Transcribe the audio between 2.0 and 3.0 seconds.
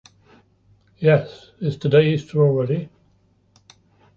Easter already?